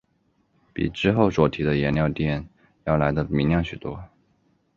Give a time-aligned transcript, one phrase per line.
[0.73, 2.47] 比之后所提的颜料靛
[2.85, 4.03] 要来得明亮许多。